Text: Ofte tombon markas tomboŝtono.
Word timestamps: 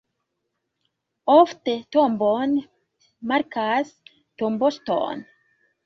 Ofte 1.33 1.75
tombon 1.97 2.57
markas 3.35 3.97
tomboŝtono. 4.43 5.27